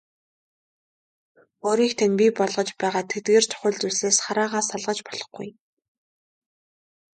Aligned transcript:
Өөрийг 1.67 1.93
тань 1.99 2.15
бий 2.19 2.31
болгож 2.39 2.69
байгаа 2.81 3.03
тэдгээр 3.11 3.45
чухал 3.51 3.75
зүйлсээс 3.79 4.17
хараагаа 4.25 4.63
салгаж 4.69 4.99
болохгүй. 5.07 5.49